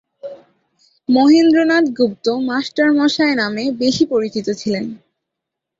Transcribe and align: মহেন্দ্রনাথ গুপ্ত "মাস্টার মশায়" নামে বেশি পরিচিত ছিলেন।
মহেন্দ্রনাথ 1.09 1.85
গুপ্ত 1.97 2.25
"মাস্টার 2.49 2.87
মশায়" 2.97 3.35
নামে 3.35 3.63
বেশি 3.81 4.03
পরিচিত 4.05 4.47
ছিলেন। 4.61 4.85